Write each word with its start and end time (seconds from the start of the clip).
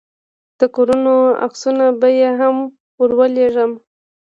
د 0.59 0.61
کورونو 0.75 1.15
عکسونه 1.45 1.85
به 1.99 2.09
يې 2.19 2.29
هم 2.39 2.55
ورولېږم. 2.99 3.71